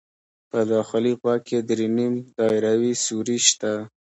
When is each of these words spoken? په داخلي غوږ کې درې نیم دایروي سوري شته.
په 0.49 0.59
داخلي 0.73 1.13
غوږ 1.21 1.39
کې 1.47 1.57
درې 1.69 1.87
نیم 1.97 2.13
دایروي 2.37 2.93
سوري 3.05 3.37
شته. 3.47 3.73